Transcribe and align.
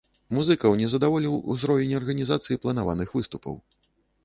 Музыкаў 0.35 0.71
не 0.79 0.87
задаволіў 0.93 1.35
узровень 1.57 1.95
арганізацыі 2.01 2.59
планаваных 2.65 3.15
выступаў. 3.21 3.63